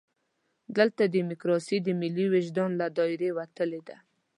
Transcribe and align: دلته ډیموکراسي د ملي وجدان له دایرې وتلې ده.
دلته 0.77 1.03
ډیموکراسي 1.15 1.77
د 1.81 1.87
ملي 2.01 2.25
وجدان 2.33 2.71
له 2.81 2.87
دایرې 2.97 3.29
وتلې 3.37 3.81
ده. 3.87 3.97